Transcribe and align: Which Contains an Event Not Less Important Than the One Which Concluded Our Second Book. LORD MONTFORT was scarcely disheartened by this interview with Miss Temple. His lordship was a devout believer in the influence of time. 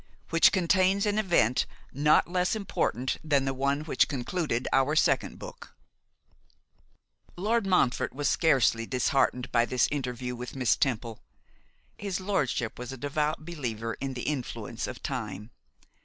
Which 0.31 0.51
Contains 0.51 1.05
an 1.05 1.19
Event 1.19 1.67
Not 1.93 2.27
Less 2.27 2.55
Important 2.55 3.17
Than 3.23 3.45
the 3.45 3.53
One 3.53 3.81
Which 3.81 4.07
Concluded 4.07 4.67
Our 4.73 4.95
Second 4.95 5.37
Book. 5.37 5.75
LORD 7.37 7.67
MONTFORT 7.67 8.11
was 8.11 8.27
scarcely 8.27 8.87
disheartened 8.87 9.51
by 9.51 9.65
this 9.65 9.87
interview 9.91 10.35
with 10.35 10.55
Miss 10.55 10.75
Temple. 10.75 11.21
His 11.99 12.19
lordship 12.19 12.79
was 12.79 12.91
a 12.91 12.97
devout 12.97 13.45
believer 13.45 13.93
in 14.01 14.15
the 14.15 14.23
influence 14.23 14.87
of 14.87 15.03
time. 15.03 15.51